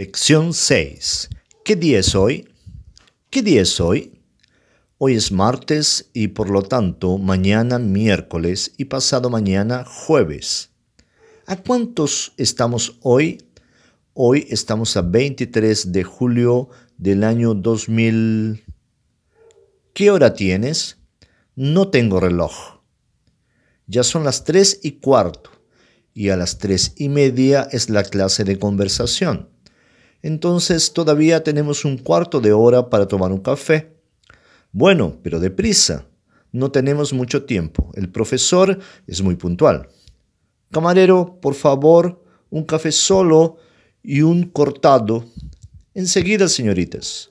Lección 0.00 0.54
6. 0.54 1.28
¿Qué 1.62 1.76
día 1.76 1.98
es 1.98 2.14
hoy? 2.14 2.48
¿Qué 3.28 3.42
día 3.42 3.60
es 3.60 3.80
hoy? 3.80 4.18
Hoy 4.96 5.14
es 5.14 5.30
martes 5.30 6.08
y 6.14 6.28
por 6.28 6.48
lo 6.48 6.62
tanto 6.62 7.18
mañana 7.18 7.78
miércoles 7.78 8.72
y 8.78 8.86
pasado 8.86 9.28
mañana 9.28 9.84
jueves. 9.84 10.70
¿A 11.44 11.56
cuántos 11.56 12.32
estamos 12.38 12.96
hoy? 13.02 13.44
Hoy 14.14 14.46
estamos 14.48 14.96
a 14.96 15.02
23 15.02 15.92
de 15.92 16.02
julio 16.02 16.70
del 16.96 17.22
año 17.22 17.52
2000. 17.52 18.64
¿Qué 19.92 20.10
hora 20.10 20.32
tienes? 20.32 20.96
No 21.56 21.90
tengo 21.90 22.20
reloj. 22.20 22.80
Ya 23.86 24.02
son 24.02 24.24
las 24.24 24.44
tres 24.44 24.80
y 24.82 24.92
cuarto 24.92 25.50
y 26.14 26.30
a 26.30 26.38
las 26.38 26.56
tres 26.56 26.94
y 26.96 27.10
media 27.10 27.68
es 27.70 27.90
la 27.90 28.02
clase 28.02 28.44
de 28.44 28.58
conversación. 28.58 29.59
Entonces 30.22 30.92
todavía 30.92 31.42
tenemos 31.42 31.84
un 31.84 31.96
cuarto 31.96 32.40
de 32.40 32.52
hora 32.52 32.90
para 32.90 33.06
tomar 33.06 33.32
un 33.32 33.40
café. 33.40 33.92
Bueno, 34.72 35.16
pero 35.22 35.40
deprisa. 35.40 36.06
No 36.52 36.70
tenemos 36.70 37.12
mucho 37.12 37.44
tiempo. 37.44 37.90
El 37.94 38.10
profesor 38.10 38.78
es 39.06 39.22
muy 39.22 39.36
puntual. 39.36 39.88
Camarero, 40.70 41.38
por 41.40 41.54
favor, 41.54 42.22
un 42.50 42.64
café 42.64 42.92
solo 42.92 43.56
y 44.02 44.22
un 44.22 44.44
cortado. 44.44 45.24
Enseguida, 45.94 46.48
señoritas. 46.48 47.30